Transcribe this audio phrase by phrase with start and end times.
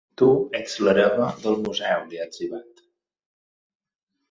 [0.19, 0.27] Tu
[0.59, 2.85] ets l'hereva del museu, li ha etzibat.